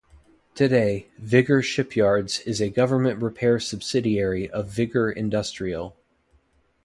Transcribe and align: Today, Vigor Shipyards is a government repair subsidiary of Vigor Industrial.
Today, 0.55 1.11
Vigor 1.19 1.61
Shipyards 1.61 2.39
is 2.39 2.59
a 2.59 2.71
government 2.71 3.21
repair 3.21 3.59
subsidiary 3.59 4.49
of 4.49 4.65
Vigor 4.67 5.11
Industrial. 5.11 5.95